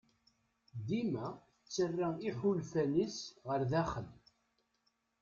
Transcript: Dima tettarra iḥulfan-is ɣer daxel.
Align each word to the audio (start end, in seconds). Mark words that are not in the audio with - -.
Dima 0.87 1.27
tettarra 1.59 2.07
iḥulfan-is 2.29 3.17
ɣer 3.47 3.61
daxel. 3.71 4.09